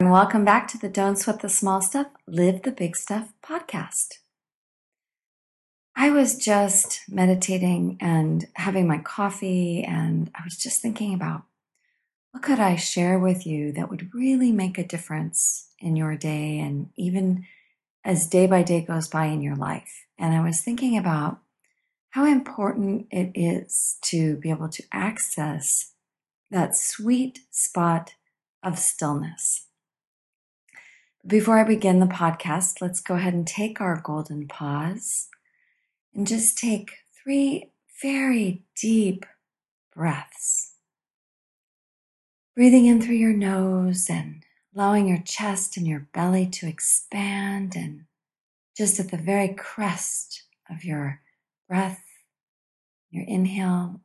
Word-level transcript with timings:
And 0.00 0.12
welcome 0.12 0.44
back 0.44 0.68
to 0.68 0.78
the 0.78 0.88
Don't 0.88 1.16
Sweat 1.16 1.40
the 1.40 1.48
Small 1.48 1.80
Stuff, 1.80 2.06
Live 2.28 2.62
the 2.62 2.70
Big 2.70 2.94
Stuff 2.94 3.32
podcast. 3.44 4.18
I 5.96 6.10
was 6.10 6.36
just 6.36 7.00
meditating 7.08 7.96
and 8.00 8.46
having 8.54 8.86
my 8.86 8.98
coffee, 8.98 9.82
and 9.82 10.30
I 10.36 10.44
was 10.44 10.56
just 10.56 10.80
thinking 10.80 11.14
about 11.14 11.42
what 12.30 12.44
could 12.44 12.60
I 12.60 12.76
share 12.76 13.18
with 13.18 13.44
you 13.44 13.72
that 13.72 13.90
would 13.90 14.14
really 14.14 14.52
make 14.52 14.78
a 14.78 14.86
difference 14.86 15.70
in 15.80 15.96
your 15.96 16.16
day 16.16 16.60
and 16.60 16.90
even 16.94 17.44
as 18.04 18.28
day 18.28 18.46
by 18.46 18.62
day 18.62 18.82
goes 18.82 19.08
by 19.08 19.26
in 19.26 19.42
your 19.42 19.56
life. 19.56 20.06
And 20.16 20.32
I 20.32 20.44
was 20.44 20.60
thinking 20.60 20.96
about 20.96 21.40
how 22.10 22.24
important 22.24 23.08
it 23.10 23.32
is 23.34 23.96
to 24.02 24.36
be 24.36 24.50
able 24.50 24.68
to 24.68 24.84
access 24.92 25.92
that 26.52 26.76
sweet 26.76 27.40
spot 27.50 28.14
of 28.62 28.78
stillness. 28.78 29.64
Before 31.28 31.58
I 31.58 31.64
begin 31.64 32.00
the 32.00 32.06
podcast, 32.06 32.80
let's 32.80 33.00
go 33.00 33.16
ahead 33.16 33.34
and 33.34 33.46
take 33.46 33.82
our 33.82 34.00
golden 34.00 34.48
pause 34.48 35.28
and 36.14 36.26
just 36.26 36.56
take 36.56 36.92
three 37.22 37.70
very 38.00 38.62
deep 38.74 39.26
breaths. 39.94 40.76
Breathing 42.56 42.86
in 42.86 43.02
through 43.02 43.16
your 43.16 43.34
nose 43.34 44.08
and 44.08 44.42
allowing 44.74 45.06
your 45.06 45.20
chest 45.22 45.76
and 45.76 45.86
your 45.86 46.08
belly 46.14 46.46
to 46.46 46.66
expand 46.66 47.74
and 47.76 48.04
just 48.74 48.98
at 48.98 49.10
the 49.10 49.18
very 49.18 49.48
crest 49.48 50.44
of 50.70 50.82
your 50.82 51.20
breath, 51.68 52.02
your 53.10 53.26
inhale, 53.26 54.00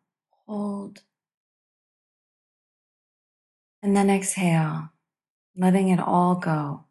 hold. 0.45 1.03
And 3.81 3.95
then 3.95 4.09
exhale, 4.09 4.89
letting 5.55 5.87
it 5.87 6.01
all 6.01 6.35
go. 6.35 6.83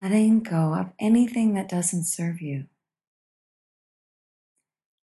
Letting 0.00 0.40
go 0.40 0.74
of 0.74 0.90
anything 0.98 1.54
that 1.54 1.68
doesn't 1.68 2.04
serve 2.04 2.40
you. 2.40 2.66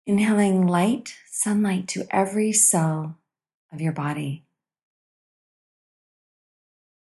Inhaling 0.06 0.68
light, 0.68 1.16
sunlight 1.30 1.88
to 1.90 2.06
every 2.12 2.54
cell 2.54 3.18
of 3.74 3.82
your 3.82 3.94
body. 3.94 4.44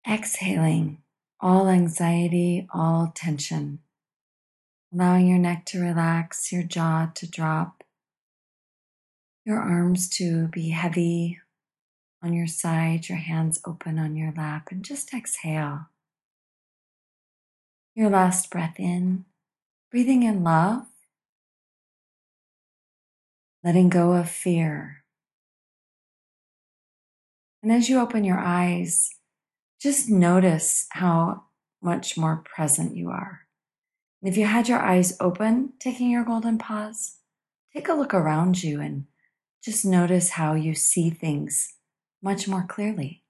Exhaling 0.09 1.03
all 1.43 1.69
anxiety, 1.69 2.69
all 2.73 3.13
tension. 3.15 3.81
Allowing 4.95 5.27
your 5.27 5.39
neck 5.39 5.65
to 5.67 5.81
relax, 5.81 6.53
your 6.53 6.63
jaw 6.63 7.11
to 7.17 7.29
drop, 7.29 7.83
your 9.45 9.59
arms 9.59 10.09
to 10.11 10.47
be 10.49 10.69
heavy 10.69 11.41
on 12.23 12.33
your 12.33 12.47
side, 12.47 13.09
your 13.09 13.19
hands 13.19 13.61
open 13.67 13.99
on 13.99 14.15
your 14.15 14.33
lap, 14.37 14.69
and 14.71 14.85
just 14.85 15.13
exhale. 15.13 15.87
Your 17.95 18.09
last 18.09 18.51
breath 18.51 18.77
in, 18.79 19.27
breathing 19.91 20.23
in 20.23 20.43
love, 20.43 20.87
letting 23.63 23.91
go 23.91 24.13
of 24.13 24.31
fear. 24.31 25.05
And 27.63 27.71
as 27.71 27.89
you 27.89 28.01
open 28.01 28.25
your 28.25 28.39
eyes, 28.39 29.11
just 29.81 30.09
notice 30.09 30.87
how 30.91 31.45
much 31.83 32.17
more 32.17 32.43
present 32.45 32.97
you 32.97 33.11
are. 33.11 33.43
And 34.23 34.31
if 34.31 34.39
you 34.39 34.47
had 34.47 34.69
your 34.69 34.81
eyes 34.81 35.17
open, 35.21 35.75
taking 35.79 36.11
your 36.11 36.25
golden 36.25 36.57
pause, 36.57 37.17
take 37.75 37.89
a 37.89 37.95
look 37.95 38.15
around 38.15 38.63
you 38.63 38.81
and 38.81 39.07
just 39.63 39.85
notice 39.85 40.31
how 40.31 40.55
you 40.55 40.75
see 40.75 41.11
things 41.11 41.75
much 42.23 42.49
more 42.49 42.65
clearly. 42.67 43.22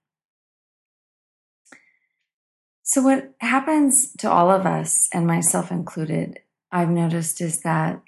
So, 2.93 3.01
what 3.01 3.33
happens 3.39 4.13
to 4.17 4.29
all 4.29 4.51
of 4.51 4.67
us, 4.67 5.09
and 5.11 5.25
myself 5.25 5.71
included, 5.71 6.41
I've 6.71 6.91
noticed 6.91 7.41
is 7.41 7.61
that 7.61 8.03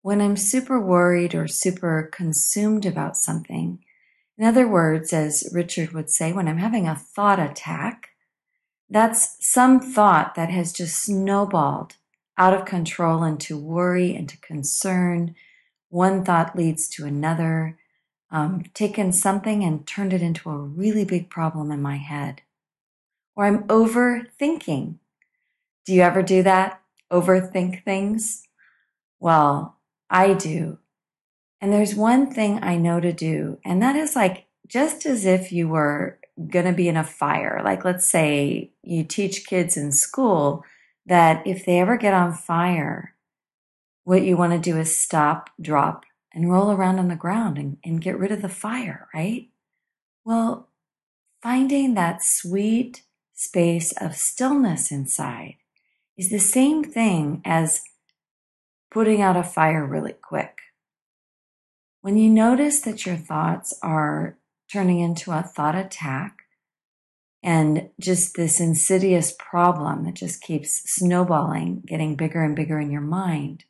when 0.00 0.20
I'm 0.20 0.36
super 0.36 0.80
worried 0.80 1.36
or 1.36 1.46
super 1.46 2.10
consumed 2.12 2.84
about 2.84 3.16
something, 3.16 3.78
in 4.36 4.44
other 4.44 4.66
words, 4.66 5.12
as 5.12 5.48
Richard 5.54 5.92
would 5.92 6.10
say, 6.10 6.32
when 6.32 6.48
I'm 6.48 6.58
having 6.58 6.88
a 6.88 6.96
thought 6.96 7.38
attack, 7.38 8.08
that's 8.90 9.36
some 9.38 9.78
thought 9.78 10.34
that 10.34 10.50
has 10.50 10.72
just 10.72 11.00
snowballed 11.00 11.94
out 12.36 12.54
of 12.54 12.64
control 12.64 13.22
into 13.22 13.56
worry, 13.56 14.16
into 14.16 14.36
concern. 14.38 15.36
One 15.90 16.24
thought 16.24 16.56
leads 16.56 16.88
to 16.96 17.04
another. 17.04 17.78
Um, 18.32 18.64
taken 18.74 19.12
something 19.12 19.62
and 19.62 19.86
turned 19.86 20.12
it 20.12 20.22
into 20.22 20.50
a 20.50 20.58
really 20.58 21.04
big 21.04 21.30
problem 21.30 21.70
in 21.70 21.80
my 21.80 21.98
head. 21.98 22.42
Or 23.34 23.46
I'm 23.46 23.64
overthinking. 23.64 24.96
Do 25.84 25.92
you 25.92 26.02
ever 26.02 26.22
do 26.22 26.42
that? 26.42 26.80
Overthink 27.10 27.84
things? 27.84 28.46
Well, 29.18 29.78
I 30.10 30.34
do. 30.34 30.78
And 31.60 31.72
there's 31.72 31.94
one 31.94 32.32
thing 32.32 32.58
I 32.62 32.76
know 32.76 33.00
to 33.00 33.12
do, 33.12 33.58
and 33.64 33.80
that 33.82 33.94
is 33.94 34.16
like 34.16 34.46
just 34.66 35.06
as 35.06 35.24
if 35.24 35.52
you 35.52 35.68
were 35.68 36.18
going 36.48 36.64
to 36.64 36.72
be 36.72 36.88
in 36.88 36.96
a 36.96 37.04
fire. 37.04 37.60
Like, 37.64 37.84
let's 37.84 38.06
say 38.06 38.72
you 38.82 39.04
teach 39.04 39.46
kids 39.46 39.76
in 39.76 39.92
school 39.92 40.64
that 41.06 41.46
if 41.46 41.64
they 41.64 41.78
ever 41.78 41.96
get 41.96 42.14
on 42.14 42.32
fire, 42.32 43.14
what 44.04 44.22
you 44.22 44.36
want 44.36 44.52
to 44.52 44.58
do 44.58 44.76
is 44.78 44.96
stop, 44.96 45.50
drop, 45.60 46.04
and 46.32 46.50
roll 46.50 46.70
around 46.70 46.98
on 46.98 47.08
the 47.08 47.16
ground 47.16 47.58
and, 47.58 47.76
and 47.84 48.00
get 48.00 48.18
rid 48.18 48.32
of 48.32 48.42
the 48.42 48.48
fire, 48.48 49.08
right? 49.14 49.48
Well, 50.24 50.68
finding 51.42 51.94
that 51.94 52.24
sweet 52.24 53.02
space 53.34 53.92
of 53.92 54.16
stillness 54.16 54.90
inside 54.90 55.56
is 56.16 56.30
the 56.30 56.38
same 56.38 56.84
thing 56.84 57.40
as 57.44 57.82
putting 58.90 59.22
out 59.22 59.36
a 59.36 59.42
fire 59.42 59.84
really 59.86 60.12
quick. 60.12 60.58
When 62.02 62.16
you 62.16 62.28
notice 62.28 62.80
that 62.80 63.06
your 63.06 63.16
thoughts 63.16 63.72
are 63.82 64.36
turning 64.70 65.00
into 65.00 65.32
a 65.32 65.42
thought 65.42 65.74
attack 65.74 66.38
and 67.42 67.90
just 68.00 68.36
this 68.36 68.60
insidious 68.60 69.34
problem 69.38 70.04
that 70.04 70.14
just 70.14 70.42
keeps 70.42 70.82
snowballing, 70.84 71.82
getting 71.86 72.16
bigger 72.16 72.42
and 72.42 72.54
bigger 72.54 72.78
in 72.78 72.90
your 72.90 73.00
mind, 73.00 73.64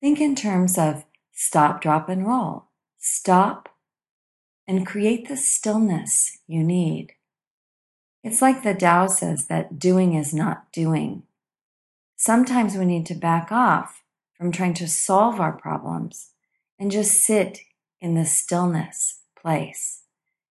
think 0.00 0.20
in 0.20 0.34
terms 0.34 0.76
of 0.76 1.04
stop, 1.32 1.80
drop, 1.80 2.08
and 2.08 2.26
roll. 2.26 2.66
Stop 2.98 3.68
and 4.66 4.86
create 4.86 5.28
the 5.28 5.36
stillness 5.36 6.38
you 6.46 6.62
need. 6.62 7.12
It's 8.24 8.40
like 8.40 8.62
the 8.62 8.72
Tao 8.72 9.06
says 9.06 9.46
that 9.46 9.78
doing 9.78 10.14
is 10.14 10.32
not 10.32 10.72
doing. 10.72 11.24
Sometimes 12.16 12.74
we 12.74 12.86
need 12.86 13.04
to 13.06 13.14
back 13.14 13.52
off 13.52 14.02
from 14.38 14.50
trying 14.50 14.72
to 14.74 14.88
solve 14.88 15.38
our 15.38 15.52
problems 15.52 16.30
and 16.78 16.90
just 16.90 17.22
sit 17.22 17.60
in 18.00 18.14
this 18.14 18.32
stillness 18.32 19.20
place, 19.40 20.04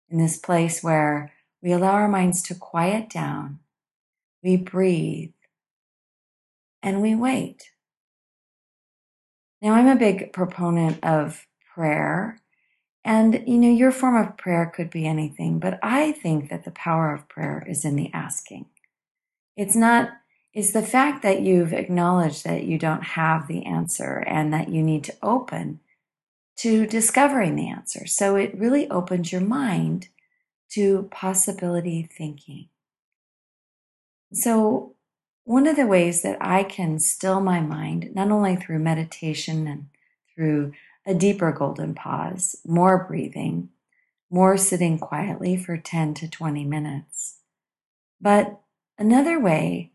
in 0.08 0.20
this 0.20 0.38
place 0.38 0.84
where 0.84 1.34
we 1.64 1.72
allow 1.72 1.94
our 1.94 2.08
minds 2.08 2.44
to 2.44 2.56
quiet 2.56 3.10
down, 3.10 3.58
we 4.44 4.56
breathe, 4.56 5.32
and 6.84 7.02
we 7.02 7.16
wait. 7.16 7.72
Now, 9.64 9.74
I'm 9.74 9.88
a 9.88 9.96
big 9.96 10.32
proponent 10.32 11.04
of 11.04 11.48
prayer. 11.74 12.40
And, 13.06 13.44
you 13.46 13.58
know, 13.58 13.70
your 13.70 13.92
form 13.92 14.16
of 14.16 14.38
prayer 14.38 14.72
could 14.74 14.90
be 14.90 15.06
anything, 15.06 15.60
but 15.60 15.78
I 15.84 16.14
think 16.14 16.50
that 16.50 16.64
the 16.64 16.72
power 16.72 17.14
of 17.14 17.28
prayer 17.28 17.66
is 17.68 17.84
in 17.84 17.96
the 17.96 18.10
asking. 18.14 18.68
It's 19.58 19.76
not, 19.76 20.12
it's 20.54 20.72
the 20.72 20.82
fact 20.82 21.22
that 21.24 21.42
you've 21.42 21.74
acknowledged 21.74 22.46
that 22.46 22.64
you 22.64 22.80
don't 22.80 23.04
have 23.04 23.48
the 23.48 23.66
answer 23.66 24.24
and 24.26 24.54
that 24.54 24.70
you 24.70 24.82
need 24.82 25.04
to 25.06 25.16
open 25.22 25.82
to 26.58 26.88
discovering 26.88 27.56
the 27.56 27.70
answer. 27.70 28.06
So 28.06 28.36
it 28.36 28.58
really 28.58 28.90
opens 28.90 29.32
your 29.32 29.42
mind 29.42 30.08
to 30.72 31.10
possibility 31.12 32.04
thinking. 32.04 32.70
So, 34.32 34.96
one 35.46 35.68
of 35.68 35.76
the 35.76 35.86
ways 35.86 36.22
that 36.22 36.38
I 36.40 36.64
can 36.64 37.00
still 37.00 37.42
my 37.42 37.60
mind, 37.60 38.12
not 38.16 38.32
only 38.32 38.56
through 38.56 38.80
meditation 38.80 39.68
and 39.68 39.88
through 40.34 40.72
a 41.06 41.14
deeper 41.14 41.52
golden 41.52 41.94
pause, 41.94 42.56
more 42.66 43.06
breathing, 43.06 43.70
more 44.30 44.58
sitting 44.58 44.98
quietly 44.98 45.58
for 45.58 45.78
10 45.78 46.14
to 46.16 46.28
20 46.30 46.64
minutes, 46.66 47.40
But 48.20 48.62
another 48.98 49.40
way 49.40 49.92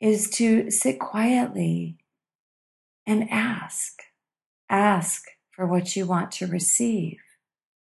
is 0.00 0.30
to 0.30 0.70
sit 0.70 0.98
quietly 0.98 1.98
and 3.06 3.30
ask. 3.30 4.02
Ask 4.70 5.26
for 5.50 5.66
what 5.66 5.96
you 5.96 6.06
want 6.06 6.32
to 6.32 6.46
receive. 6.46 7.18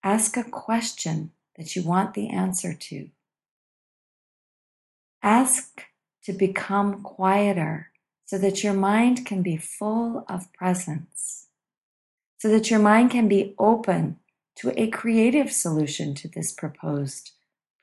Ask 0.02 0.36
a 0.36 0.44
question 0.44 1.32
that 1.56 1.74
you 1.74 1.82
want 1.82 2.14
the 2.14 2.28
answer 2.28 2.74
to. 2.74 3.08
Ask 5.22 5.84
to 6.24 6.32
become 6.32 7.02
quieter 7.02 7.90
so 8.24 8.38
that 8.38 8.64
your 8.64 8.74
mind 8.74 9.24
can 9.26 9.42
be 9.42 9.56
full 9.56 10.24
of 10.28 10.52
presence, 10.52 11.48
so 12.42 12.48
that 12.48 12.72
your 12.72 12.80
mind 12.80 13.08
can 13.08 13.28
be 13.28 13.54
open 13.56 14.16
to 14.56 14.72
a 14.76 14.88
creative 14.88 15.52
solution 15.52 16.12
to 16.12 16.26
this 16.26 16.50
proposed 16.50 17.30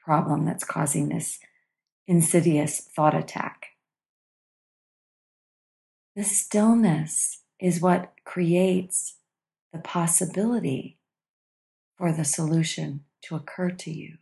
problem 0.04 0.44
that's 0.44 0.66
causing 0.66 1.08
this 1.08 1.40
insidious 2.08 2.82
thought 2.82 3.16
attack. 3.16 3.68
The 6.18 6.26
stillness 6.26 7.44
is 7.58 7.80
what 7.80 8.12
creates 8.26 9.16
the 9.72 9.80
possibility 9.80 10.98
for 11.98 12.12
the 12.12 12.26
solution 12.26 13.06
to 13.22 13.38
occur 13.38 13.70
to 13.70 13.92
you. 13.92 14.18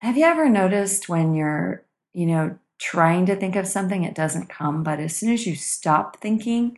Have 0.00 0.16
you 0.16 0.24
ever 0.24 0.48
noticed 0.48 1.08
when 1.08 1.36
you're, 1.36 1.84
you 2.12 2.26
know, 2.26 2.58
trying 2.78 3.26
to 3.26 3.36
think 3.36 3.54
of 3.54 3.68
something, 3.68 4.02
it 4.02 4.16
doesn't 4.16 4.48
come, 4.48 4.82
but 4.82 4.98
as 4.98 5.14
soon 5.14 5.32
as 5.32 5.46
you 5.46 5.54
stop 5.54 6.16
thinking, 6.16 6.76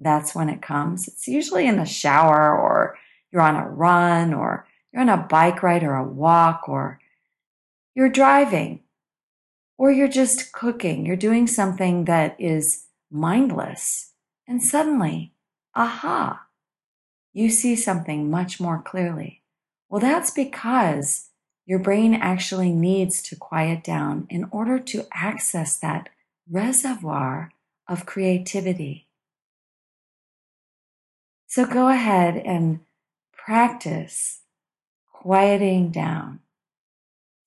that's 0.00 0.34
when 0.34 0.48
it 0.48 0.62
comes? 0.62 1.06
It's 1.06 1.28
usually 1.28 1.66
in 1.66 1.76
the 1.76 1.84
shower 1.84 2.56
or 2.56 2.98
you're 3.30 3.42
on 3.42 3.56
a 3.56 3.68
run 3.68 4.34
or 4.34 4.66
you're 4.92 5.02
on 5.02 5.08
a 5.08 5.26
bike 5.28 5.62
ride 5.62 5.82
or 5.82 5.94
a 5.94 6.04
walk 6.04 6.68
or 6.68 6.98
you're 7.94 8.08
driving 8.08 8.80
or 9.78 9.90
you're 9.90 10.08
just 10.08 10.52
cooking. 10.52 11.06
You're 11.06 11.16
doing 11.16 11.46
something 11.46 12.04
that 12.06 12.36
is 12.38 12.86
mindless. 13.10 14.12
And 14.46 14.62
suddenly, 14.62 15.32
aha, 15.74 16.46
you 17.32 17.50
see 17.50 17.76
something 17.76 18.30
much 18.30 18.60
more 18.60 18.82
clearly. 18.84 19.42
Well, 19.88 20.00
that's 20.00 20.30
because 20.30 21.28
your 21.66 21.78
brain 21.78 22.14
actually 22.14 22.72
needs 22.72 23.22
to 23.22 23.36
quiet 23.36 23.84
down 23.84 24.26
in 24.28 24.48
order 24.50 24.78
to 24.78 25.06
access 25.12 25.76
that 25.78 26.08
reservoir 26.50 27.52
of 27.88 28.06
creativity. 28.06 29.06
So 31.50 31.66
go 31.66 31.88
ahead 31.88 32.36
and 32.36 32.78
practice 33.32 34.42
quieting 35.12 35.90
down. 35.90 36.38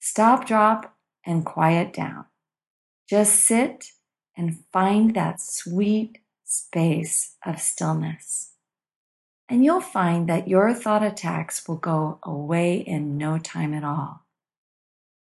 Stop, 0.02 0.46
drop, 0.46 0.98
and 1.26 1.46
quiet 1.46 1.94
down. 1.94 2.26
Just 3.10 3.40
sit 3.40 3.94
and 4.36 4.60
find 4.74 5.16
that 5.16 5.40
sweet 5.40 6.18
space 6.44 7.36
of 7.46 7.62
stillness. 7.62 8.52
And 9.48 9.64
you'll 9.64 9.80
find 9.80 10.28
that 10.28 10.50
your 10.50 10.74
thought 10.74 11.02
attacks 11.02 11.66
will 11.66 11.78
go 11.78 12.20
away 12.24 12.76
in 12.76 13.18
no 13.18 13.38
time 13.38 13.74
at 13.74 13.86
all. 13.86 14.26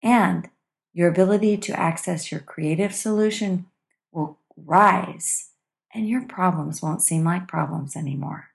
And 0.02 0.48
your 0.94 1.10
ability 1.10 1.58
to 1.58 1.78
access 1.78 2.32
your 2.32 2.40
creative 2.40 2.94
solution 2.94 3.66
will 4.10 4.38
rise, 4.56 5.50
and 5.92 6.08
your 6.08 6.22
problems 6.22 6.80
won't 6.80 7.02
seem 7.02 7.24
like 7.24 7.46
problems 7.46 7.94
anymore. 7.94 8.53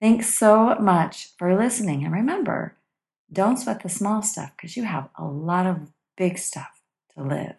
Thanks 0.00 0.32
so 0.32 0.76
much 0.76 1.30
for 1.36 1.56
listening. 1.56 2.04
And 2.04 2.14
remember, 2.14 2.76
don't 3.32 3.56
sweat 3.56 3.82
the 3.82 3.88
small 3.88 4.22
stuff 4.22 4.52
because 4.56 4.76
you 4.76 4.84
have 4.84 5.08
a 5.16 5.24
lot 5.24 5.66
of 5.66 5.90
big 6.16 6.38
stuff 6.38 6.80
to 7.14 7.24
live. 7.24 7.56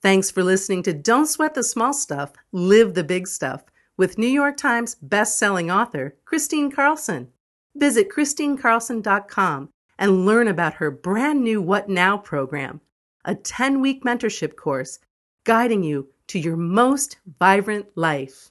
Thanks 0.00 0.30
for 0.30 0.44
listening 0.44 0.82
to 0.84 0.92
Don't 0.92 1.26
Sweat 1.26 1.54
the 1.54 1.64
Small 1.64 1.92
Stuff, 1.92 2.32
Live 2.52 2.94
the 2.94 3.02
Big 3.02 3.26
Stuff 3.26 3.64
with 3.96 4.16
New 4.16 4.28
York 4.28 4.56
Times 4.56 4.94
best-selling 5.02 5.72
author 5.72 6.14
Kristine 6.24 6.72
Carlson. 6.72 7.28
Visit 7.74 8.08
KristineCarlson.com 8.08 9.70
and 9.98 10.24
learn 10.24 10.46
about 10.46 10.74
her 10.74 10.92
brand 10.92 11.42
new 11.42 11.60
What 11.60 11.88
Now 11.88 12.16
program, 12.16 12.80
a 13.24 13.34
10-week 13.34 14.04
mentorship 14.04 14.54
course 14.54 15.00
guiding 15.44 15.82
you 15.82 16.08
to 16.28 16.38
your 16.38 16.56
most 16.56 17.16
vibrant 17.38 17.86
life. 17.96 18.50